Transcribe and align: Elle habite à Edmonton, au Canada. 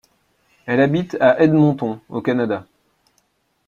Elle 0.65 0.79
habite 0.81 1.15
à 1.19 1.39
Edmonton, 1.43 1.99
au 2.09 2.23
Canada. 2.23 2.65